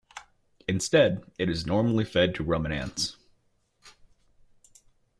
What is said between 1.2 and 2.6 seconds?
it is normally fed to